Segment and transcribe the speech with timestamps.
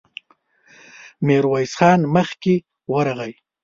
[1.25, 2.53] ميرويس خان مخکې
[2.93, 3.33] ورغی.